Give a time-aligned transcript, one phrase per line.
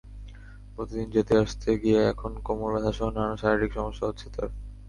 [0.73, 4.49] প্রতিদিন যেতে-আসতে গিয়ে এখন কোমর ব্যথাসহ নানা শারীরিক সমস্যা হচ্ছে তাঁর।